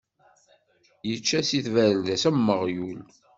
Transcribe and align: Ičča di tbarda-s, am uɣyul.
Ičča 1.13 1.39
di 1.47 1.59
tbarda-s, 1.65 2.23
am 2.29 2.47
uɣyul. 2.55 3.01